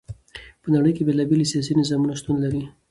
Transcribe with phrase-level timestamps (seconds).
[0.61, 2.61] په نړی کی بیلا بیل سیاسی نظامونه شتون لری.